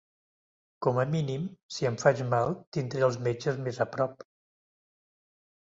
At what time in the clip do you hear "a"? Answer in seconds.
1.01-1.05, 3.87-3.89